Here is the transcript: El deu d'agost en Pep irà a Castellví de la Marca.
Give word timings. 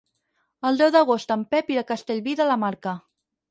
El 0.69 0.79
deu 0.81 0.89
d'agost 0.95 1.35
en 1.37 1.45
Pep 1.53 1.71
irà 1.75 1.85
a 1.87 1.89
Castellví 1.93 2.37
de 2.43 2.51
la 2.53 2.59
Marca. 2.67 2.99